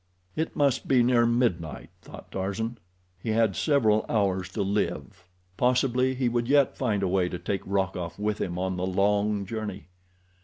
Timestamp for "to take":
7.29-7.61